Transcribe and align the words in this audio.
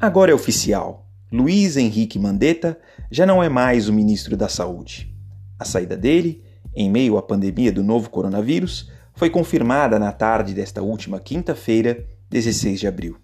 Agora 0.00 0.30
é 0.30 0.34
oficial. 0.34 1.10
Luiz 1.32 1.76
Henrique 1.76 2.20
Mandetta 2.20 2.78
já 3.10 3.26
não 3.26 3.42
é 3.42 3.48
mais 3.48 3.88
o 3.88 3.92
ministro 3.92 4.36
da 4.36 4.48
Saúde. 4.48 5.12
A 5.58 5.64
saída 5.64 5.96
dele, 5.96 6.44
em 6.72 6.88
meio 6.88 7.18
à 7.18 7.22
pandemia 7.22 7.72
do 7.72 7.82
novo 7.82 8.08
coronavírus, 8.08 8.92
foi 9.12 9.28
confirmada 9.28 9.98
na 9.98 10.12
tarde 10.12 10.54
desta 10.54 10.80
última 10.82 11.18
quinta-feira, 11.18 12.06
16 12.30 12.78
de 12.78 12.86
abril. 12.86 13.16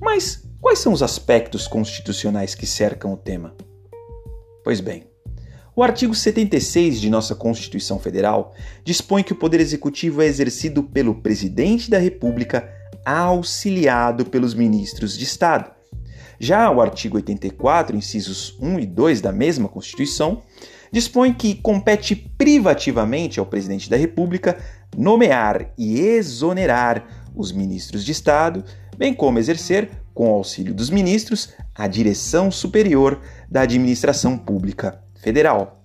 Mas 0.00 0.48
quais 0.62 0.78
são 0.78 0.94
os 0.94 1.02
aspectos 1.02 1.68
constitucionais 1.68 2.54
que 2.54 2.66
cercam 2.66 3.12
o 3.12 3.16
tema? 3.18 3.54
Pois 4.64 4.80
bem, 4.80 5.04
o 5.76 5.82
artigo 5.82 6.14
76 6.14 7.02
de 7.02 7.10
nossa 7.10 7.34
Constituição 7.34 7.98
Federal 7.98 8.54
dispõe 8.82 9.22
que 9.22 9.34
o 9.34 9.38
Poder 9.38 9.60
Executivo 9.60 10.22
é 10.22 10.26
exercido 10.26 10.82
pelo 10.82 11.16
Presidente 11.16 11.90
da 11.90 11.98
República, 11.98 12.66
auxiliado 13.04 14.24
pelos 14.24 14.54
ministros 14.54 15.18
de 15.18 15.24
Estado. 15.24 15.71
Já 16.44 16.68
o 16.72 16.80
artigo 16.80 17.18
84, 17.18 17.96
incisos 17.96 18.58
1 18.60 18.80
e 18.80 18.86
2 18.86 19.20
da 19.20 19.30
mesma 19.30 19.68
Constituição, 19.68 20.42
dispõe 20.90 21.32
que 21.32 21.54
compete 21.54 22.16
privativamente 22.16 23.38
ao 23.38 23.46
Presidente 23.46 23.88
da 23.88 23.96
República 23.96 24.58
nomear 24.96 25.72
e 25.78 26.00
exonerar 26.00 27.30
os 27.32 27.52
ministros 27.52 28.04
de 28.04 28.10
Estado, 28.10 28.64
bem 28.98 29.14
como 29.14 29.38
exercer, 29.38 29.88
com 30.12 30.32
auxílio 30.32 30.74
dos 30.74 30.90
ministros, 30.90 31.50
a 31.76 31.86
direção 31.86 32.50
superior 32.50 33.20
da 33.48 33.60
administração 33.60 34.36
pública 34.36 35.00
federal. 35.14 35.84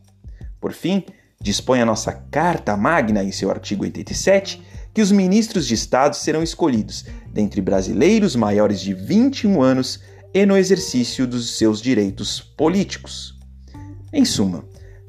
Por 0.59 0.73
fim, 0.73 1.03
dispõe 1.39 1.81
a 1.81 1.85
nossa 1.85 2.11
Carta 2.11 2.75
Magna, 2.75 3.23
em 3.23 3.31
seu 3.31 3.51
artigo 3.51 3.83
87, 3.83 4.59
que 4.91 5.03
os 5.03 5.11
ministros 5.11 5.67
de 5.67 5.75
Estado 5.75 6.15
serão 6.15 6.41
escolhidos 6.41 7.05
dentre 7.31 7.61
brasileiros 7.61 8.35
maiores 8.35 8.81
de 8.81 8.95
21 8.95 9.61
anos 9.61 9.99
e 10.37 10.45
no 10.45 10.55
exercício 10.55 11.25
dos 11.25 11.57
seus 11.57 11.81
direitos 11.81 12.39
políticos. 12.39 13.35
Em 14.13 14.23
suma, 14.23 14.65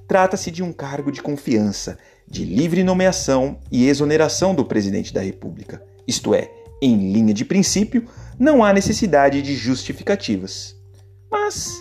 trata-se 0.06 0.50
de 0.50 0.62
um 0.62 0.72
cargo 0.72 1.12
de 1.12 1.20
confiança, 1.20 1.98
de 2.26 2.46
livre 2.46 2.82
nomeação 2.82 3.60
e 3.70 3.86
exoneração 3.86 4.54
do 4.54 4.64
presidente 4.64 5.12
da 5.12 5.20
República, 5.20 5.82
isto 6.06 6.34
é, 6.34 6.50
em 6.80 7.12
linha 7.12 7.34
de 7.34 7.44
princípio, 7.44 8.08
não 8.38 8.64
há 8.64 8.72
necessidade 8.72 9.42
de 9.42 9.54
justificativas. 9.54 10.74
Mas 11.30 11.74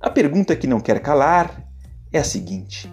a 0.00 0.08
pergunta 0.08 0.56
que 0.56 0.66
não 0.66 0.80
quer 0.80 1.00
calar 1.00 1.62
é 2.10 2.18
a 2.18 2.24
seguinte: 2.24 2.90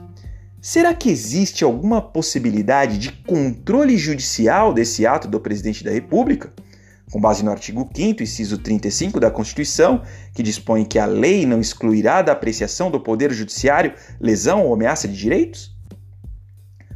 será 0.59 0.93
que 0.93 1.09
existe 1.09 1.63
alguma 1.63 2.01
possibilidade 2.01 2.97
de 2.97 3.13
controle 3.25 3.97
judicial 3.97 4.73
desse 4.73 5.05
ato 5.05 5.29
do 5.29 5.39
presidente 5.39 5.81
da 5.81 5.91
República? 5.91 6.51
Com 7.11 7.21
base 7.21 7.43
no 7.43 7.51
artigo 7.51 7.89
5 7.93 8.21
inciso 8.21 8.57
35 8.57 9.19
da 9.19 9.31
Constituição, 9.31 10.01
que 10.33 10.43
dispõe 10.43 10.83
que 10.83 10.99
a 10.99 11.05
lei 11.05 11.45
não 11.45 11.61
excluirá 11.61 12.21
da 12.21 12.33
apreciação 12.33 12.91
do 12.91 12.99
Poder 12.99 13.31
Judiciário 13.31 13.93
lesão 14.19 14.65
ou 14.65 14.73
ameaça 14.73 15.07
de 15.07 15.15
direitos? 15.15 15.75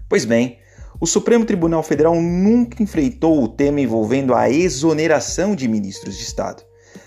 Pois 0.09 0.26
bem, 0.26 0.59
o 1.00 1.08
Supremo 1.08 1.45
Tribunal 1.45 1.81
Federal 1.81 2.14
nunca 2.22 2.84
enfrentou 2.84 3.42
o 3.42 3.48
tema 3.48 3.81
envolvendo 3.81 4.36
a 4.36 4.50
exoneração 4.50 5.56
de 5.56 5.68
ministros 5.68 6.18
de 6.18 6.23
Estado. 6.23 6.64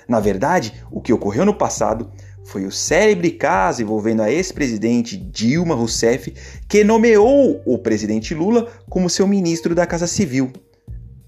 Na 0.08 0.18
verdade, 0.18 0.74
o 0.91 1.00
que 1.00 1.12
ocorreu 1.12 1.44
no 1.44 1.55
passado 1.55 2.11
foi 2.44 2.66
o 2.66 2.72
célebre 2.72 3.30
caso 3.30 3.83
envolvendo 3.83 4.22
a 4.22 4.30
ex-presidente 4.30 5.16
Dilma 5.16 5.74
Rousseff, 5.74 6.34
que 6.68 6.84
nomeou 6.84 7.62
o 7.64 7.78
presidente 7.78 8.34
Lula 8.34 8.68
como 8.89 9.08
seu 9.08 9.27
ministro 9.27 9.74
da 9.74 9.86
Casa 9.86 10.06
Civil. 10.06 10.52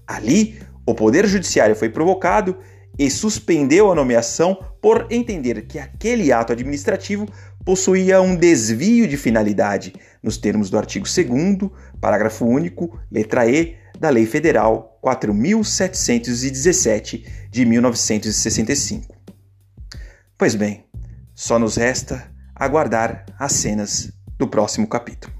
Ali, 0.05 0.59
o 0.87 0.95
Poder 0.95 1.27
Judiciário 1.27 1.75
foi 1.75 1.89
provocado 1.89 2.57
e 2.97 3.11
suspendeu 3.11 3.91
a 3.91 3.95
nomeação 3.95 4.57
por 4.81 5.05
entender 5.11 5.67
que 5.67 5.77
aquele 5.77 6.31
ato 6.31 6.53
administrativo 6.53 7.27
possuía 7.65 8.21
um 8.21 8.37
desvio 8.37 9.05
de 9.05 9.17
finalidade, 9.17 9.93
nos 10.23 10.37
termos 10.37 10.69
do 10.69 10.77
artigo 10.77 11.05
2, 11.05 11.27
parágrafo 11.99 12.45
único, 12.45 12.97
letra 13.11 13.45
E, 13.45 13.75
da 13.99 14.09
Lei 14.09 14.25
Federal 14.25 14.97
4717 15.01 17.25
de 17.51 17.65
1965. 17.65 19.13
Pois 20.37 20.55
bem, 20.55 20.85
só 21.35 21.59
nos 21.59 21.75
resta 21.75 22.31
aguardar 22.55 23.25
as 23.37 23.51
cenas 23.51 24.09
do 24.37 24.47
próximo 24.47 24.87
capítulo. 24.87 25.36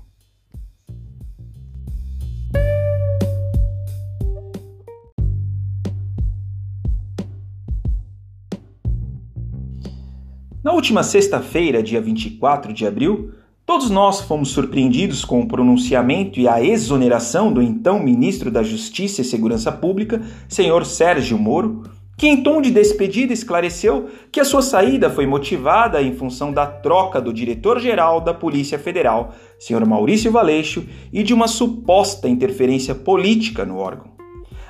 Na 10.68 10.74
última 10.74 11.02
sexta-feira, 11.02 11.82
dia 11.82 12.02
24 12.02 12.74
de 12.74 12.86
abril, 12.86 13.32
todos 13.66 13.90
nós 13.90 14.20
fomos 14.20 14.50
surpreendidos 14.50 15.24
com 15.24 15.40
o 15.40 15.48
pronunciamento 15.48 16.42
e 16.42 16.46
a 16.46 16.62
exoneração 16.62 17.54
do 17.54 17.62
então 17.62 18.04
ministro 18.04 18.52
da 18.52 18.62
Justiça 18.62 19.22
e 19.22 19.24
Segurança 19.24 19.72
Pública, 19.72 20.22
senhor 20.50 20.86
Sérgio 20.86 21.40
Moro, 21.40 21.84
que 22.18 22.28
em 22.28 22.44
tom 22.44 22.62
de 22.62 22.70
despedida 22.70 23.32
esclareceu 23.32 24.10
que 24.30 24.42
a 24.42 24.44
sua 24.44 24.62
saída 24.62 25.10
foi 25.10 25.26
motivada 25.26 26.02
em 26.02 26.14
função 26.14 26.52
da 26.52 26.68
troca 26.68 27.22
do 27.22 27.32
diretor-geral 27.32 28.20
da 28.20 28.34
Polícia 28.34 28.78
Federal, 28.78 29.36
senhor 29.58 29.86
Maurício 29.86 30.34
Valeixo, 30.34 30.86
e 31.14 31.24
de 31.24 31.34
uma 31.34 31.48
suposta 31.48 32.28
interferência 32.28 32.94
política 32.94 33.64
no 33.64 33.78
órgão. 33.78 34.12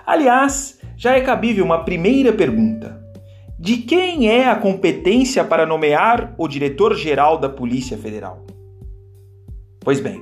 Aliás, 0.05 0.79
já 0.95 1.15
é 1.15 1.21
cabível 1.21 1.65
uma 1.65 1.83
primeira 1.83 2.31
pergunta. 2.31 3.06
De 3.59 3.77
quem 3.77 4.29
é 4.29 4.47
a 4.47 4.55
competência 4.55 5.43
para 5.43 5.65
nomear 5.65 6.35
o 6.37 6.47
diretor-geral 6.47 7.39
da 7.39 7.49
Polícia 7.49 7.97
Federal? 7.97 8.45
Pois 9.79 9.99
bem, 9.99 10.21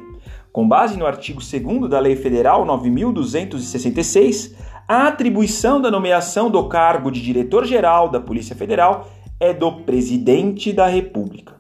com 0.53 0.65
base 0.65 0.97
no 0.97 1.05
artigo 1.05 1.41
2 1.41 1.89
da 1.89 1.99
Lei 1.99 2.15
Federal 2.15 2.63
9266, 2.63 4.55
a 4.87 5.07
atribuição 5.07 5.81
da 5.81 5.91
nomeação 5.91 6.49
do 6.49 6.63
cargo 6.69 7.11
de 7.11 7.21
diretor-geral 7.21 8.07
da 8.07 8.21
Polícia 8.21 8.55
Federal 8.55 9.11
é 9.37 9.51
do 9.53 9.81
presidente 9.81 10.71
da 10.71 10.87
República. 10.87 11.55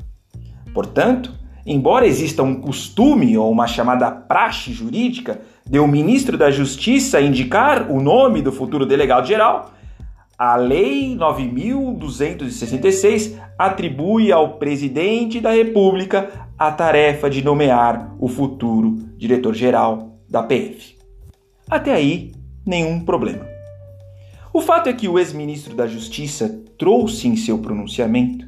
Portanto, 0.73 1.33
embora 1.65 2.07
exista 2.07 2.41
um 2.41 2.55
costume 2.55 3.37
ou 3.37 3.51
uma 3.51 3.67
chamada 3.67 4.09
praxe 4.09 4.71
jurídica 4.71 5.41
de 5.69 5.77
o 5.77 5.83
um 5.83 5.87
ministro 5.87 6.37
da 6.37 6.49
Justiça 6.49 7.19
indicar 7.19 7.91
o 7.91 7.99
nome 7.99 8.41
do 8.41 8.53
futuro 8.53 8.85
delegado 8.85 9.27
geral, 9.27 9.73
a 10.37 10.55
Lei 10.55 11.15
9266 11.15 13.37
atribui 13.57 14.31
ao 14.31 14.57
presidente 14.57 15.39
da 15.39 15.51
República 15.51 16.47
a 16.57 16.71
tarefa 16.71 17.29
de 17.29 17.43
nomear 17.43 18.15
o 18.19 18.27
futuro 18.27 18.97
diretor-geral 19.17 20.19
da 20.29 20.43
PF. 20.43 20.95
Até 21.69 21.93
aí, 21.93 22.33
nenhum 22.65 22.99
problema. 22.99 23.45
O 24.53 24.61
fato 24.61 24.89
é 24.89 24.93
que 24.93 25.07
o 25.07 25.17
ex-ministro 25.17 25.75
da 25.75 25.87
Justiça 25.87 26.61
trouxe 26.77 27.27
em 27.27 27.35
seu 27.35 27.59
pronunciamento 27.59 28.45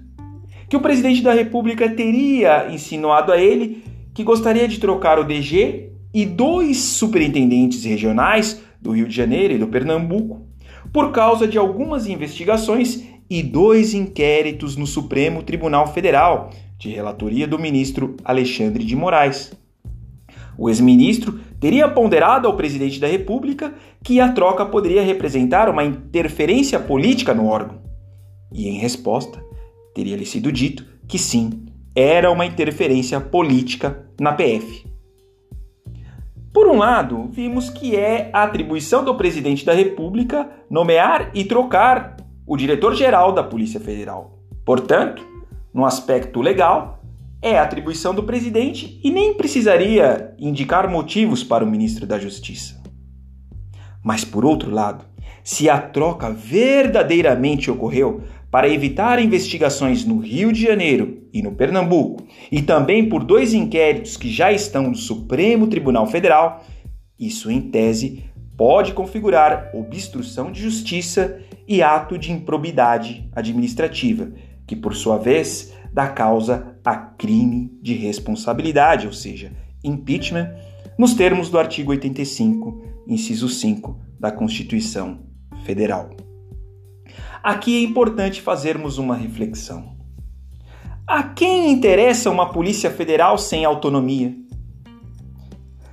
que 0.70 0.76
o 0.76 0.82
presidente 0.82 1.22
da 1.22 1.34
República 1.34 1.90
teria 1.90 2.70
insinuado 2.70 3.32
a 3.32 3.38
ele 3.38 3.84
que 4.14 4.24
gostaria 4.24 4.68
de 4.68 4.80
trocar 4.80 5.20
o 5.20 5.24
DG 5.24 5.92
e 6.14 6.26
dois 6.26 6.78
superintendentes 6.78 7.86
regionais 7.86 8.62
do 8.82 8.92
Rio 8.92 9.08
de 9.08 9.16
Janeiro 9.16 9.54
e 9.54 9.58
do 9.58 9.68
Pernambuco 9.68 10.47
por 10.98 11.12
causa 11.12 11.48
de 11.48 11.60
algumas 11.60 12.08
investigações 12.08 13.04
e 13.30 13.44
dois 13.44 13.94
inquéritos 13.94 14.76
no 14.76 14.88
Supremo 14.88 15.44
Tribunal 15.44 15.94
Federal, 15.94 16.50
de 16.76 16.90
relatoria 16.90 17.48
do 17.48 17.60
ministro 17.60 18.18
Alexandre 18.26 18.84
de 18.84 18.96
Moraes. 18.96 19.54
O 20.58 20.68
ex-ministro 20.68 21.40
teria 21.60 21.88
ponderado 21.88 22.48
ao 22.48 22.58
presidente 22.58 23.00
da 23.00 23.06
República 23.06 23.76
que 24.04 24.20
a 24.20 24.32
troca 24.32 24.66
poderia 24.66 25.04
representar 25.04 25.70
uma 25.70 25.84
interferência 25.84 26.80
política 26.80 27.32
no 27.32 27.46
órgão. 27.46 27.80
E 28.52 28.68
em 28.68 28.80
resposta, 28.80 29.40
teria-lhe 29.94 30.26
sido 30.26 30.52
dito 30.52 30.84
que 31.08 31.20
sim, 31.20 31.68
era 31.96 32.32
uma 32.32 32.48
interferência 32.48 33.22
política 33.22 34.04
na 34.20 34.34
PF. 34.34 34.84
Por 36.58 36.68
um 36.70 36.78
lado, 36.80 37.30
vimos 37.32 37.70
que 37.70 37.96
é 37.96 38.32
a 38.34 38.42
atribuição 38.42 39.06
do 39.06 39.14
presidente 39.14 39.64
da 39.64 39.76
República 39.76 40.50
nomear 40.68 41.30
e 41.36 41.46
trocar 41.46 42.18
o 42.48 42.58
diretor-geral 42.58 43.32
da 43.32 43.44
Polícia 43.44 43.80
Federal. 43.80 44.40
Portanto, 44.66 45.24
no 45.72 45.86
aspecto 45.86 46.42
legal, 46.42 47.04
é 47.44 47.60
atribuição 47.60 48.12
do 48.12 48.24
presidente 48.24 49.00
e 49.04 49.12
nem 49.12 49.36
precisaria 49.36 50.34
indicar 50.40 50.90
motivos 50.90 51.44
para 51.44 51.64
o 51.64 51.70
ministro 51.70 52.08
da 52.08 52.18
Justiça. 52.18 52.82
Mas 54.04 54.26
por 54.26 54.44
outro 54.44 54.72
lado, 54.72 55.06
se 55.44 55.70
a 55.70 55.80
troca 55.80 56.32
verdadeiramente 56.32 57.70
ocorreu 57.70 58.24
para 58.50 58.68
evitar 58.68 59.24
investigações 59.24 60.04
no 60.04 60.18
Rio 60.18 60.52
de 60.52 60.64
Janeiro 60.64 61.20
e 61.38 61.42
no 61.44 61.52
Pernambuco, 61.52 62.24
e 62.52 62.64
também 62.64 63.08
por 63.08 63.24
dois 63.24 63.54
inquéritos 63.54 64.18
que 64.18 64.28
já 64.32 64.52
estão 64.52 64.90
no 64.90 64.96
Supremo 64.96 65.68
Tribunal 65.68 66.08
Federal, 66.08 66.66
isso 67.20 67.52
em 67.52 67.62
tese 67.62 68.24
pode 68.58 68.94
configurar 68.94 69.70
obstrução 69.72 70.52
de 70.52 70.60
justiça 70.60 71.40
e 71.68 71.84
ato 71.84 72.18
de 72.18 72.32
improbidade 72.32 73.30
administrativa, 73.36 74.32
que 74.66 74.76
por 74.76 74.96
sua 74.96 75.18
vez 75.18 75.74
dá 75.94 76.08
causa 76.08 76.76
a 76.84 76.96
crime 76.96 77.72
de 77.84 77.94
responsabilidade, 77.94 79.06
ou 79.06 79.14
seja, 79.14 79.52
impeachment, 79.84 80.56
nos 80.98 81.14
termos 81.14 81.52
do 81.52 81.60
artigo 81.60 81.92
85, 81.92 82.82
inciso 83.08 83.48
5 83.48 84.00
da 84.20 84.32
Constituição 84.32 85.20
Federal. 85.64 86.10
Aqui 87.44 87.78
é 87.78 87.88
importante 87.88 88.42
fazermos 88.42 88.98
uma 88.98 89.16
reflexão. 89.16 89.97
A 91.08 91.24
quem 91.24 91.72
interessa 91.72 92.30
uma 92.30 92.50
Polícia 92.50 92.92
Federal 92.92 93.38
sem 93.38 93.64
autonomia? 93.64 94.36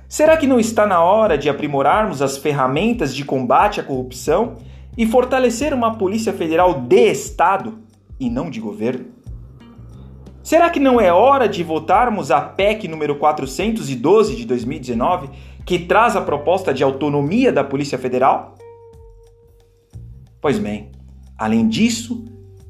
Será 0.09 0.35
que 0.35 0.45
não 0.45 0.59
está 0.59 0.85
na 0.85 1.01
hora 1.01 1.37
de 1.37 1.47
aprimorarmos 1.47 2.21
as 2.21 2.35
ferramentas 2.35 3.15
de 3.15 3.23
combate 3.23 3.79
à 3.79 3.83
corrupção 3.83 4.57
e 4.97 5.07
fortalecer 5.07 5.73
uma 5.73 5.97
Polícia 5.97 6.33
Federal 6.33 6.81
de 6.81 7.09
Estado 7.09 7.79
e 8.19 8.29
não 8.29 8.49
de 8.49 8.59
governo? 8.59 9.05
Será 10.43 10.69
que 10.69 10.81
não 10.81 10.99
é 10.99 11.13
hora 11.13 11.47
de 11.47 11.63
votarmos 11.63 12.29
a 12.29 12.41
PEC 12.41 12.85
número 12.89 13.15
412 13.15 14.35
de 14.35 14.45
2019, 14.45 15.29
que 15.65 15.79
traz 15.79 16.17
a 16.17 16.21
proposta 16.21 16.73
de 16.73 16.83
autonomia 16.83 17.53
da 17.53 17.63
Polícia 17.63 17.97
Federal? 17.97 18.55
Pois 20.41 20.59
bem, 20.59 20.91
além 21.37 21.69
disso, 21.69 22.25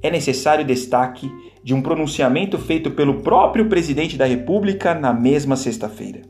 é 0.06 0.12
necessário 0.12 0.66
destaque 0.66 1.32
de 1.64 1.74
um 1.74 1.82
pronunciamento 1.82 2.58
feito 2.58 2.92
pelo 2.92 3.22
próprio 3.22 3.68
presidente 3.68 4.18
da 4.18 4.26
República 4.26 4.94
na 4.94 5.12
mesma 5.12 5.56
sexta-feira. 5.56 6.22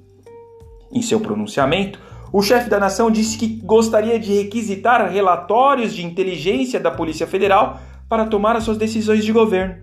Em 0.92 1.02
seu 1.02 1.20
pronunciamento, 1.20 2.00
o 2.32 2.42
chefe 2.42 2.70
da 2.70 2.80
nação 2.80 3.12
disse 3.12 3.38
que 3.38 3.48
gostaria 3.48 4.20
de 4.20 4.34
requisitar 4.34 5.12
relatórios 5.12 5.94
de 5.94 6.06
inteligência 6.06 6.80
da 6.80 6.92
Polícia 6.92 7.28
Federal 7.28 7.80
para 8.08 8.26
tomar 8.26 8.56
as 8.56 8.64
suas 8.64 8.78
decisões 8.78 9.24
de 9.24 9.32
governo. 9.32 9.76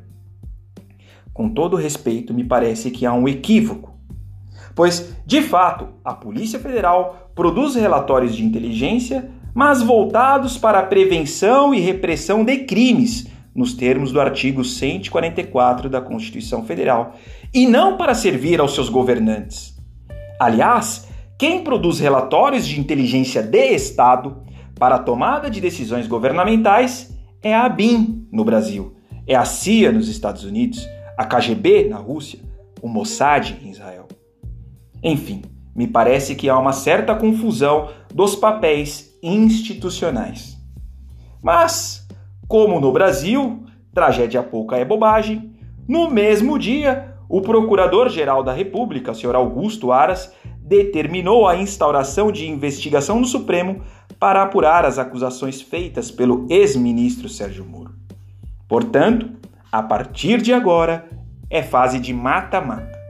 Com 1.33 1.49
todo 1.49 1.77
respeito, 1.77 2.35
me 2.35 2.45
parece 2.45 2.91
que 2.91 3.07
há 3.07 3.13
um 3.13 3.27
equívoco. 3.27 3.93
Pois, 4.75 5.15
de 5.27 5.43
fato, 5.43 5.89
a 6.05 6.15
Polícia 6.15 6.59
Federal 6.59 7.31
produz 7.35 7.75
relatórios 7.75 8.35
de 8.35 8.45
inteligência, 8.45 9.31
mas 9.55 9.83
voltados 9.83 10.57
para 10.57 10.79
a 10.79 10.87
prevenção 10.87 11.75
e 11.75 11.81
repressão 11.81 12.45
de 12.45 12.59
crimes, 12.59 13.27
nos 13.55 13.75
termos 13.75 14.13
do 14.13 14.21
artigo 14.21 14.65
144 14.65 15.89
da 15.89 16.01
Constituição 16.01 16.65
Federal, 16.65 17.17
e 17.53 17.67
não 17.67 17.97
para 17.97 18.15
servir 18.15 18.61
aos 18.61 18.75
seus 18.75 18.89
governantes. 18.89 19.77
Aliás, 20.41 21.09
quem 21.39 21.63
produz 21.63 21.99
relatórios 21.99 22.67
de 22.67 22.81
inteligência 22.81 23.43
de 23.43 23.73
Estado 23.73 24.43
para 24.79 24.97
a 24.97 24.99
tomada 24.99 25.51
de 25.51 25.61
decisões 25.61 26.07
governamentais 26.07 27.17
é 27.43 27.55
a 27.55 27.65
ABIN 27.65 28.27
no 28.33 28.45
Brasil, 28.45 28.97
é 29.27 29.35
a 29.35 29.45
CIA 29.45 29.93
nos 29.93 30.09
Estados 30.09 30.45
Unidos, 30.45 30.87
a 31.17 31.25
KGB 31.25 31.89
na 31.89 31.97
Rússia, 31.97 32.39
o 32.81 32.89
Mossad 32.89 33.59
em 33.63 33.71
Israel. 33.71 34.09
Enfim, 35.03 35.43
me 35.75 35.87
parece 35.87 36.35
que 36.35 36.49
há 36.49 36.59
uma 36.59 36.73
certa 36.73 37.15
confusão 37.15 37.91
dos 38.13 38.37
papéis 38.37 39.17
institucionais. 39.23 40.57
Mas, 41.43 42.02
como 42.53 42.79
no 42.79 42.93
Brasil, 42.93 43.65
tragédia 43.95 44.43
pouca 44.43 44.77
é 44.77 44.85
bobagem, 44.85 45.55
no 45.89 46.11
mesmo 46.11 46.59
dia, 46.59 47.15
o 47.27 47.41
Procurador-Geral 47.41 48.43
da 48.43 48.53
República, 48.53 49.15
Sr. 49.15 49.35
Augusto 49.35 49.91
Aras, 49.91 50.35
determinou 50.61 51.49
a 51.49 51.57
instauração 51.57 52.31
de 52.31 52.47
investigação 52.47 53.21
no 53.21 53.25
Supremo 53.25 53.81
para 54.21 54.43
apurar 54.43 54.85
as 54.85 54.99
acusações 54.99 55.63
feitas 55.63 56.11
pelo 56.11 56.47
ex-ministro 56.51 57.27
Sérgio 57.27 57.65
Moro. 57.65 57.95
Portanto, 58.69 59.31
a 59.73 59.83
partir 59.83 60.43
de 60.43 60.53
agora, 60.53 61.09
é 61.49 61.63
fase 61.63 61.99
de 61.99 62.13
mata-mata. 62.13 63.01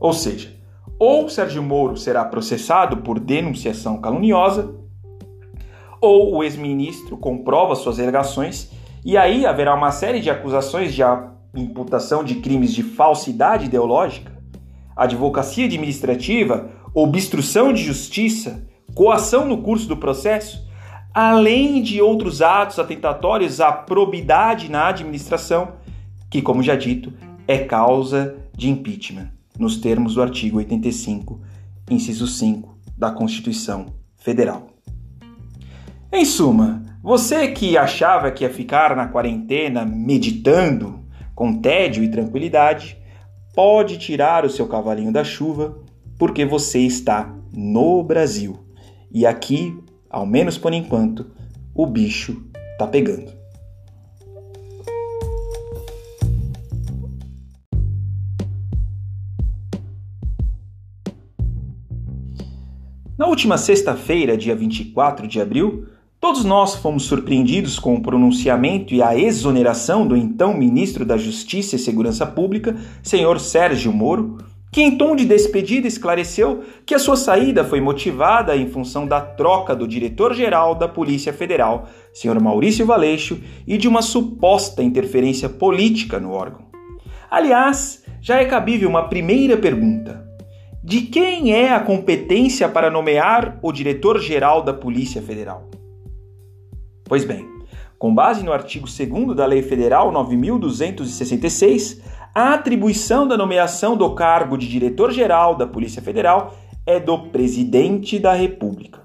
Ou 0.00 0.14
seja, 0.14 0.56
ou 0.98 1.28
Sérgio 1.28 1.62
Moro 1.62 1.98
será 1.98 2.24
processado 2.24 2.96
por 2.96 3.20
denunciação 3.20 4.00
caluniosa, 4.00 4.74
ou 6.00 6.34
o 6.36 6.42
ex-ministro 6.42 7.18
comprova 7.18 7.74
suas 7.74 8.00
alegações 8.00 8.74
e 9.06 9.16
aí 9.16 9.46
haverá 9.46 9.72
uma 9.72 9.92
série 9.92 10.20
de 10.20 10.28
acusações 10.28 10.92
de 10.92 11.00
imputação 11.54 12.24
de 12.24 12.34
crimes 12.34 12.74
de 12.74 12.82
falsidade 12.82 13.66
ideológica, 13.66 14.36
advocacia 14.96 15.64
administrativa 15.66 16.70
obstrução 16.92 17.72
de 17.72 17.84
justiça, 17.84 18.66
coação 18.94 19.46
no 19.46 19.58
curso 19.58 19.86
do 19.86 19.96
processo, 19.96 20.66
além 21.14 21.80
de 21.82 22.02
outros 22.02 22.42
atos 22.42 22.80
atentatórios 22.80 23.60
à 23.60 23.70
probidade 23.70 24.68
na 24.68 24.88
administração, 24.88 25.74
que, 26.28 26.42
como 26.42 26.60
já 26.60 26.74
dito, 26.74 27.12
é 27.46 27.58
causa 27.58 28.36
de 28.56 28.68
impeachment, 28.68 29.30
nos 29.56 29.76
termos 29.76 30.14
do 30.14 30.22
artigo 30.22 30.58
85, 30.58 31.40
inciso 31.88 32.26
5 32.26 32.76
da 32.98 33.12
Constituição 33.12 33.86
Federal. 34.16 34.66
Em 36.10 36.24
suma, 36.24 36.82
você 37.06 37.46
que 37.52 37.78
achava 37.78 38.32
que 38.32 38.42
ia 38.42 38.50
ficar 38.50 38.96
na 38.96 39.06
quarentena 39.06 39.84
meditando 39.84 41.06
com 41.36 41.56
tédio 41.56 42.02
e 42.02 42.10
tranquilidade, 42.10 42.98
pode 43.54 43.96
tirar 43.96 44.44
o 44.44 44.50
seu 44.50 44.66
cavalinho 44.66 45.12
da 45.12 45.22
chuva 45.22 45.78
porque 46.18 46.44
você 46.44 46.80
está 46.80 47.32
no 47.56 48.02
Brasil. 48.02 48.58
E 49.08 49.24
aqui, 49.24 49.72
ao 50.10 50.26
menos 50.26 50.58
por 50.58 50.72
enquanto, 50.72 51.30
o 51.72 51.86
bicho 51.86 52.42
tá 52.76 52.88
pegando. 52.88 53.32
Na 63.16 63.28
última 63.28 63.56
sexta-feira, 63.56 64.36
dia 64.36 64.56
24 64.56 65.28
de 65.28 65.40
abril, 65.40 65.86
todos 66.26 66.44
nós 66.44 66.74
fomos 66.74 67.04
surpreendidos 67.04 67.78
com 67.78 67.94
o 67.94 68.02
pronunciamento 68.02 68.92
e 68.92 69.00
a 69.00 69.16
exoneração 69.16 70.04
do 70.04 70.16
então 70.16 70.52
ministro 70.52 71.04
da 71.04 71.16
Justiça 71.16 71.76
e 71.76 71.78
Segurança 71.78 72.26
Pública, 72.26 72.74
senhor 73.00 73.38
Sérgio 73.38 73.92
Moro, 73.92 74.36
que, 74.72 74.82
em 74.82 74.98
tom 74.98 75.14
de 75.14 75.24
despedida, 75.24 75.86
esclareceu 75.86 76.64
que 76.84 76.96
a 76.96 76.98
sua 76.98 77.16
saída 77.16 77.62
foi 77.62 77.80
motivada 77.80 78.56
em 78.56 78.66
função 78.68 79.06
da 79.06 79.20
troca 79.20 79.72
do 79.72 79.86
diretor-geral 79.86 80.74
da 80.74 80.88
Polícia 80.88 81.32
Federal, 81.32 81.86
Sr. 82.12 82.42
Maurício 82.42 82.84
Valeixo, 82.84 83.40
e 83.64 83.78
de 83.78 83.86
uma 83.86 84.02
suposta 84.02 84.82
interferência 84.82 85.48
política 85.48 86.18
no 86.18 86.32
órgão. 86.32 86.62
Aliás, 87.30 88.02
já 88.20 88.40
é 88.40 88.44
cabível 88.46 88.88
uma 88.88 89.08
primeira 89.08 89.56
pergunta: 89.56 90.26
de 90.82 91.02
quem 91.02 91.54
é 91.54 91.70
a 91.70 91.78
competência 91.78 92.68
para 92.68 92.90
nomear 92.90 93.60
o 93.62 93.70
diretor-geral 93.70 94.64
da 94.64 94.74
Polícia 94.74 95.22
Federal? 95.22 95.70
Pois 97.08 97.24
bem, 97.24 97.48
com 98.00 98.12
base 98.12 98.44
no 98.44 98.52
artigo 98.52 98.86
2 98.86 99.36
da 99.36 99.46
Lei 99.46 99.62
Federal 99.62 100.10
9266, 100.10 102.02
a 102.34 102.54
atribuição 102.54 103.28
da 103.28 103.36
nomeação 103.36 103.96
do 103.96 104.12
cargo 104.12 104.58
de 104.58 104.68
diretor-geral 104.68 105.54
da 105.54 105.68
Polícia 105.68 106.02
Federal 106.02 106.56
é 106.84 106.98
do 106.98 107.16
presidente 107.28 108.18
da 108.18 108.32
República. 108.32 109.02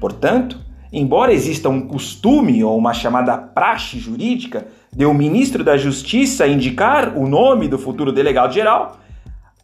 Portanto, 0.00 0.60
embora 0.92 1.32
exista 1.32 1.68
um 1.68 1.88
costume 1.88 2.62
ou 2.62 2.78
uma 2.78 2.94
chamada 2.94 3.36
praxe 3.36 3.98
jurídica 3.98 4.68
de 4.94 5.04
o 5.04 5.10
um 5.10 5.14
ministro 5.14 5.64
da 5.64 5.76
Justiça 5.76 6.46
indicar 6.46 7.18
o 7.18 7.28
nome 7.28 7.66
do 7.66 7.76
futuro 7.76 8.12
delegado-geral, 8.12 9.00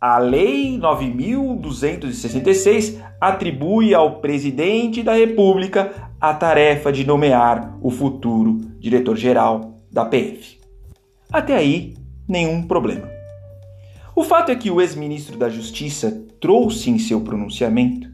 a 0.00 0.18
Lei 0.18 0.76
9266 0.78 2.98
atribui 3.20 3.94
ao 3.94 4.16
presidente 4.16 5.00
da 5.00 5.12
República 5.12 6.10
a 6.22 6.32
tarefa 6.32 6.92
de 6.92 7.04
nomear 7.04 7.76
o 7.82 7.90
futuro 7.90 8.60
diretor-geral 8.78 9.80
da 9.90 10.04
PF. 10.04 10.56
Até 11.32 11.56
aí, 11.56 11.94
nenhum 12.28 12.62
problema. 12.62 13.10
O 14.14 14.22
fato 14.22 14.52
é 14.52 14.54
que 14.54 14.70
o 14.70 14.80
ex-ministro 14.80 15.36
da 15.36 15.48
Justiça 15.48 16.24
trouxe 16.40 16.90
em 16.90 16.98
seu 17.00 17.20
pronunciamento 17.22 18.08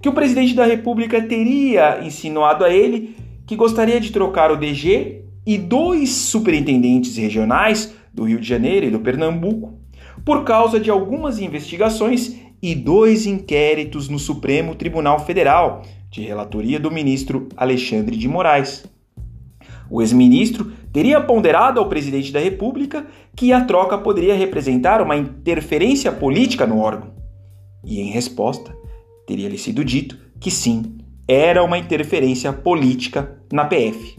que 0.00 0.08
o 0.08 0.14
presidente 0.14 0.54
da 0.54 0.64
República 0.64 1.20
teria 1.20 2.02
insinuado 2.02 2.64
a 2.64 2.70
ele 2.70 3.14
que 3.46 3.56
gostaria 3.56 4.00
de 4.00 4.10
trocar 4.10 4.50
o 4.50 4.56
DG 4.56 5.26
e 5.46 5.58
dois 5.58 6.12
superintendentes 6.12 7.18
regionais 7.18 7.94
do 8.10 8.24
Rio 8.24 8.40
de 8.40 8.48
Janeiro 8.48 8.86
e 8.86 8.90
do 8.90 9.00
Pernambuco 9.00 9.78
por 10.24 10.44
causa 10.44 10.80
de 10.80 10.90
algumas 10.90 11.38
investigações 11.38 12.36
e 12.62 12.74
dois 12.74 13.26
inquéritos 13.26 14.08
no 14.08 14.18
Supremo 14.18 14.74
Tribunal 14.74 15.20
Federal, 15.26 15.82
de 16.14 16.22
relatoria 16.22 16.78
do 16.78 16.92
ministro 16.92 17.48
Alexandre 17.56 18.16
de 18.16 18.28
Moraes. 18.28 18.84
O 19.90 20.00
ex-ministro 20.00 20.70
teria 20.92 21.20
ponderado 21.20 21.80
ao 21.80 21.88
presidente 21.88 22.32
da 22.32 22.38
República 22.38 23.04
que 23.34 23.52
a 23.52 23.64
troca 23.64 23.98
poderia 23.98 24.36
representar 24.36 25.02
uma 25.02 25.16
interferência 25.16 26.12
política 26.12 26.68
no 26.68 26.78
órgão. 26.78 27.12
E 27.84 28.00
em 28.00 28.12
resposta, 28.12 28.72
teria-lhe 29.26 29.58
sido 29.58 29.84
dito 29.84 30.16
que 30.38 30.52
sim, 30.52 30.98
era 31.26 31.64
uma 31.64 31.78
interferência 31.78 32.52
política 32.52 33.36
na 33.52 33.64
PF. 33.64 34.16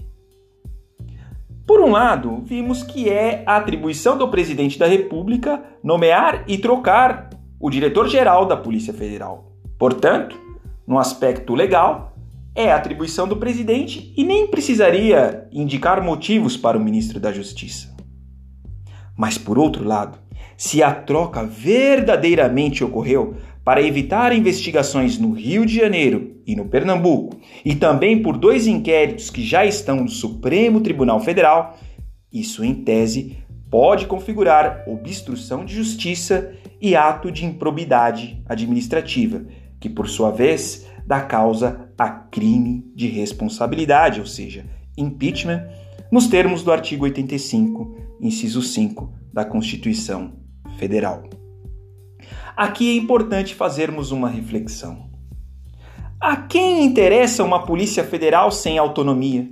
Por 1.66 1.80
um 1.80 1.92
lado, 1.92 2.44
vimos 2.44 2.84
que 2.84 3.10
é 3.10 3.42
a 3.46 3.56
atribuição 3.56 4.18
do 4.18 4.28
presidente 4.28 4.78
da 4.78 4.86
República 4.86 5.64
nomear 5.82 6.44
e 6.46 6.58
trocar 6.58 7.30
o 7.58 7.70
diretor-geral 7.70 8.46
da 8.46 8.58
Polícia 8.58 8.94
Federal. 8.94 9.54
Portanto, 9.80 10.45
no 10.88 11.00
aspecto 11.00 11.54
legal, 11.54 12.16
é 12.54 12.72
atribuição 12.72 13.28
do 13.28 13.38
presidente 13.38 14.14
e 14.16 14.24
nem 14.24 14.48
precisaria 14.48 15.48
indicar 15.52 16.02
motivos 16.02 16.56
para 16.56 16.78
o 16.78 16.82
ministro 16.82 17.20
da 17.20 17.32
Justiça. 17.32 17.94
Mas, 19.18 19.38
por 19.38 19.58
outro 19.58 19.84
lado, 19.84 20.18
se 20.58 20.82
a 20.82 20.94
troca 20.94 21.44
verdadeiramente 21.44 22.84
ocorreu 22.84 23.36
para 23.64 23.82
evitar 23.82 24.32
investigações 24.34 25.18
no 25.18 25.32
Rio 25.32 25.66
de 25.66 25.76
Janeiro 25.76 26.36
e 26.46 26.56
no 26.56 26.66
Pernambuco, 26.66 27.40
e 27.64 27.76
também 27.76 28.22
por 28.22 28.38
dois 28.38 28.68
inquéritos 28.68 29.30
que 29.30 29.44
já 29.44 29.66
estão 29.66 29.98
no 29.98 30.10
Supremo 30.10 30.80
Tribunal 30.82 31.20
Federal, 31.20 31.78
isso, 32.32 32.64
em 32.64 32.74
tese, 32.74 33.38
pode 33.70 34.06
configurar 34.06 34.84
obstrução 34.88 35.66
de 35.66 35.74
justiça 35.74 36.54
e 36.80 36.96
ato 36.96 37.32
de 37.32 37.46
improbidade 37.46 38.42
administrativa, 38.48 39.46
que, 39.86 39.90
por 39.90 40.10
sua 40.10 40.32
vez, 40.32 40.88
dá 41.06 41.22
causa 41.22 41.92
a 41.96 42.10
crime 42.10 42.92
de 42.96 43.06
responsabilidade, 43.06 44.20
ou 44.20 44.26
seja, 44.26 44.66
impeachment, 44.98 45.64
nos 46.12 46.26
termos 46.26 46.64
do 46.64 46.72
artigo 46.72 47.04
85, 47.04 47.96
inciso 48.20 48.64
5 48.64 49.14
da 49.32 49.46
Constituição 49.46 50.34
Federal. 50.80 51.22
Aqui 52.58 52.90
é 52.90 53.00
importante 53.00 53.54
fazermos 53.54 54.10
uma 54.12 54.28
reflexão. 54.28 55.08
A 56.20 56.36
quem 56.36 56.84
interessa 56.84 57.44
uma 57.44 57.64
Polícia 57.64 58.04
Federal 58.04 58.50
sem 58.50 58.80
autonomia? 58.80 59.48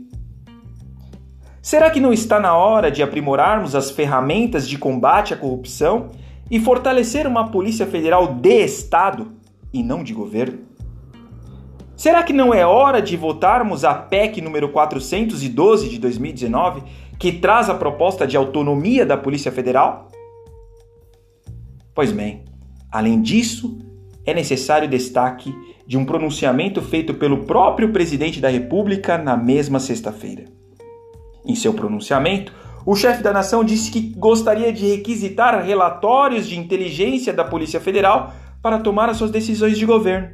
Será 1.61 1.91
que 1.91 1.99
não 1.99 2.11
está 2.11 2.39
na 2.39 2.57
hora 2.57 2.89
de 2.89 3.03
aprimorarmos 3.03 3.75
as 3.75 3.91
ferramentas 3.91 4.67
de 4.67 4.79
combate 4.79 5.31
à 5.31 5.37
corrupção 5.37 6.09
e 6.49 6.59
fortalecer 6.59 7.27
uma 7.27 7.51
Polícia 7.51 7.85
Federal 7.85 8.33
de 8.33 8.63
Estado 8.63 9.42
e 9.73 9.81
não 9.83 10.03
de 10.03 10.13
governo? 10.13 10.59
Será 11.95 12.23
que 12.23 12.33
não 12.33 12.53
é 12.53 12.65
hora 12.65 13.01
de 13.01 13.17
votarmos 13.17 13.83
a 13.83 13.93
PEC 13.93 14.41
número 14.41 14.69
412 14.69 15.89
de 15.89 15.99
2019, 15.99 16.83
que 17.17 17.31
traz 17.31 17.69
a 17.69 17.75
proposta 17.75 18.27
de 18.27 18.37
autonomia 18.37 19.05
da 19.05 19.17
Polícia 19.17 19.51
Federal? 19.51 20.09
Pois 21.93 22.11
bem, 22.11 22.43
Além 22.93 23.23
disso, 23.23 23.79
é 24.23 24.35
necessário 24.35 24.87
destaque 24.87 25.51
de 25.87 25.97
um 25.97 26.05
pronunciamento 26.05 26.79
feito 26.79 27.15
pelo 27.15 27.39
próprio 27.39 27.91
presidente 27.91 28.39
da 28.39 28.49
República 28.49 29.17
na 29.17 29.35
mesma 29.35 29.79
sexta-feira. 29.79 30.45
Em 31.43 31.55
seu 31.55 31.73
pronunciamento, 31.73 32.53
o 32.85 32.95
chefe 32.95 33.23
da 33.23 33.33
nação 33.33 33.63
disse 33.63 33.89
que 33.89 34.13
gostaria 34.15 34.71
de 34.71 34.85
requisitar 34.85 35.65
relatórios 35.65 36.47
de 36.47 36.59
inteligência 36.59 37.33
da 37.33 37.43
Polícia 37.43 37.79
Federal 37.79 38.31
para 38.63 38.79
tomar 38.79 39.09
as 39.09 39.17
suas 39.17 39.29
decisões 39.29 39.77
de 39.77 39.85
governo. 39.85 40.29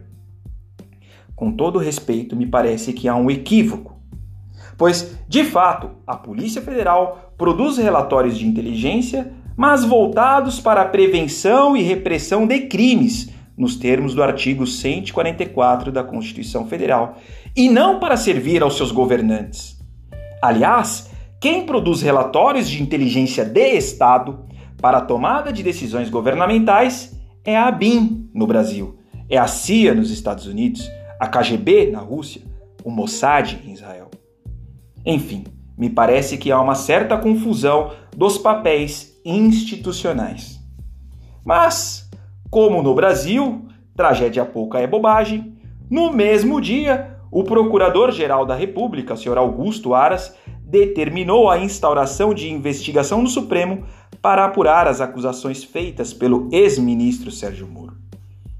Com 1.35 1.51
todo 1.51 1.79
respeito, 1.79 2.35
me 2.35 2.45
parece 2.45 2.93
que 2.93 3.09
há 3.09 3.15
um 3.15 3.29
equívoco. 3.29 3.99
Pois, 4.77 5.19
de 5.27 5.43
fato, 5.43 5.89
a 6.07 6.15
Polícia 6.15 6.61
Federal 6.61 7.33
produz 7.37 7.77
relatórios 7.77 8.37
de 8.37 8.47
inteligência 8.47 9.33
mas 9.59 9.83
voltados 9.83 10.57
para 10.61 10.83
a 10.83 10.85
prevenção 10.85 11.75
e 11.75 11.81
repressão 11.81 12.47
de 12.47 12.61
crimes, 12.61 13.29
nos 13.57 13.75
termos 13.75 14.15
do 14.15 14.23
artigo 14.23 14.65
144 14.65 15.91
da 15.91 16.01
Constituição 16.01 16.65
Federal, 16.65 17.17
e 17.53 17.67
não 17.67 17.99
para 17.99 18.15
servir 18.15 18.63
aos 18.63 18.77
seus 18.77 18.89
governantes. 18.89 19.77
Aliás, 20.41 21.11
quem 21.41 21.65
produz 21.65 22.01
relatórios 22.01 22.69
de 22.69 22.81
inteligência 22.81 23.43
de 23.43 23.75
Estado 23.75 24.45
para 24.81 24.99
a 24.99 25.01
tomada 25.01 25.51
de 25.51 25.61
decisões 25.61 26.09
governamentais 26.09 27.18
é 27.49 27.57
a 27.57 27.65
ABIN 27.65 28.29
no 28.31 28.45
Brasil, 28.45 28.99
é 29.27 29.35
a 29.35 29.47
CIA 29.47 29.95
nos 29.95 30.11
Estados 30.11 30.45
Unidos, 30.45 30.87
a 31.19 31.27
KGB 31.27 31.89
na 31.89 31.97
Rússia, 31.97 32.43
o 32.83 32.91
Mossad 32.91 33.59
em 33.65 33.73
Israel. 33.73 34.11
Enfim, 35.03 35.45
me 35.75 35.89
parece 35.89 36.37
que 36.37 36.51
há 36.51 36.61
uma 36.61 36.75
certa 36.75 37.17
confusão 37.17 37.91
dos 38.15 38.37
papéis 38.37 39.19
institucionais. 39.25 40.59
Mas, 41.43 42.07
como 42.51 42.83
no 42.83 42.93
Brasil, 42.93 43.65
tragédia 43.95 44.45
pouca 44.45 44.79
é 44.79 44.85
bobagem, 44.85 45.57
no 45.89 46.13
mesmo 46.13 46.61
dia, 46.61 47.17
o 47.31 47.43
Procurador-Geral 47.43 48.45
da 48.45 48.53
República, 48.53 49.15
Sr. 49.15 49.39
Augusto 49.39 49.95
Aras, 49.95 50.35
determinou 50.63 51.49
a 51.49 51.57
instauração 51.57 52.31
de 52.31 52.47
investigação 52.51 53.23
no 53.23 53.27
Supremo 53.27 53.85
para 54.21 54.45
apurar 54.45 54.87
as 54.87 55.01
acusações 55.01 55.63
feitas 55.63 56.13
pelo 56.13 56.49
ex-ministro 56.51 57.31
Sérgio 57.31 57.67
Moro. 57.67 57.97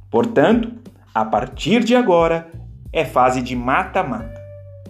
Portanto, 0.10 0.72
a 1.14 1.26
partir 1.26 1.84
de 1.84 1.96
agora, 1.96 2.50
é 2.94 3.04
fase 3.04 3.42
de 3.42 3.56
mata-mata. 3.56 4.40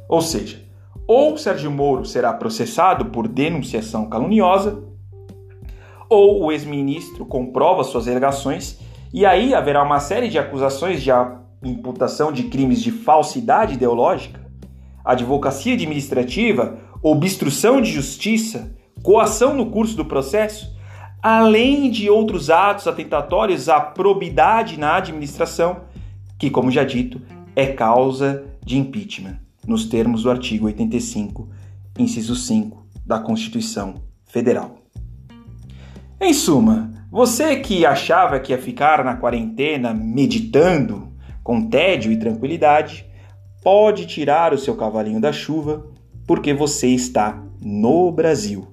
Ou 0.08 0.22
seja, 0.22 0.62
ou 1.08 1.38
Sérgio 1.38 1.72
Moro 1.72 2.06
será 2.06 2.32
processado 2.34 3.06
por 3.06 3.28
denunciação 3.28 4.08
caluniosa, 4.08 4.84
ou 6.08 6.44
o 6.44 6.52
ex-ministro 6.52 7.26
comprova 7.26 7.84
suas 7.84 8.08
alegações, 8.08 8.80
e 9.14 9.26
aí 9.26 9.54
haverá 9.54 9.84
uma 9.84 10.00
série 10.00 10.30
de 10.30 10.38
acusações 10.38 11.02
de 11.02 11.10
imputação 11.64 12.32
de 12.32 12.44
crimes 12.44 12.82
de 12.82 12.92
falsidade 12.92 13.74
ideológica, 13.74 14.40
advocacia 15.04 15.74
administrativa, 15.74 16.78
obstrução 17.02 17.82
de 17.82 17.92
justiça, 17.92 18.76
coação 19.04 19.54
no 19.54 19.72
curso 19.72 19.96
do 19.96 20.06
processo, 20.06 20.76
além 21.22 21.90
de 21.90 22.10
outros 22.10 22.50
atos 22.50 22.88
atentatórios 22.88 23.70
à 23.70 23.80
probidade 23.80 24.80
na 24.80 24.96
administração, 24.96 25.82
que, 26.38 26.50
como 26.50 26.72
já 26.72 26.84
dito, 26.84 27.22
é 27.56 27.68
causa 27.68 28.46
de 28.64 28.78
impeachment, 28.78 29.38
nos 29.68 29.86
termos 29.86 30.24
do 30.24 30.32
artigo 30.32 30.66
85, 30.68 31.50
inciso 31.98 32.36
5 32.36 32.86
da 33.06 33.20
Constituição 33.20 33.96
Federal. 34.26 34.78
Em 36.22 36.34
suma, 36.34 36.92
você 37.12 37.56
que 37.58 37.86
achava 37.86 38.40
que 38.40 38.52
ia 38.52 38.58
ficar 38.58 39.04
na 39.04 39.16
quarentena 39.16 39.94
meditando 39.94 41.10
com 41.44 41.68
tédio 41.68 42.12
e 42.12 42.18
tranquilidade, 42.18 43.06
pode 43.64 44.06
tirar 44.06 44.54
o 44.54 44.58
seu 44.58 44.76
cavalinho 44.76 45.20
da 45.20 45.34
chuva, 45.34 45.88
porque 46.28 46.54
você 46.54 46.88
está 46.90 47.42
no 47.60 48.12
Brasil. 48.12 48.68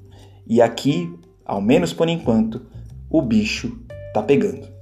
E 0.46 0.62
aqui, 0.62 1.12
ao 1.44 1.60
menos 1.60 1.92
por 1.92 2.08
enquanto, 2.08 2.66
o 3.10 3.20
bicho 3.20 3.78
tá 4.14 4.22
pegando. 4.22 4.75